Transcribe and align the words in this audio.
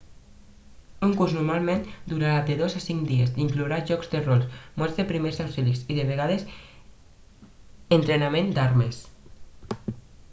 un 1.07 1.11
curs 1.17 1.33
normalment 1.35 1.83
durarà 2.13 2.39
de 2.47 2.55
2 2.61 2.77
a 2.79 2.81
5 2.85 3.05
dies 3.09 3.35
i 3.37 3.43
inclourà 3.45 3.79
jocs 3.91 4.09
de 4.15 4.23
rol 4.29 4.41
molts 4.83 4.97
de 5.01 5.07
primers 5.13 5.39
auxilis 5.45 5.85
i 5.97 6.01
de 6.01 6.09
vegades 6.13 6.49
entrenament 7.99 8.53
d'armes 8.59 9.05